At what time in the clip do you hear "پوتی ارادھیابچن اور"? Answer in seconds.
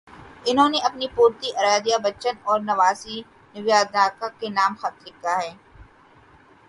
1.15-2.59